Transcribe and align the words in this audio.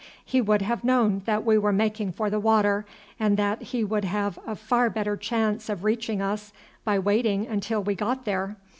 He 0.25 0.41
would 0.41 0.63
have 0.63 0.83
known 0.83 1.21
that 1.25 1.45
we 1.45 1.59
were 1.59 1.71
making 1.71 2.13
for 2.13 2.31
the 2.31 2.39
water, 2.39 2.87
and 3.19 3.37
that 3.37 3.61
he 3.61 3.83
would 3.83 4.03
have 4.03 4.39
a 4.47 4.55
far 4.55 4.89
better 4.89 5.15
chance 5.15 5.69
of 5.69 5.83
reaching 5.83 6.23
us 6.23 6.51
by 6.83 6.97
waiting 6.97 7.45
until 7.45 7.83
we 7.83 7.93
got 7.93 8.25
there. 8.25 8.55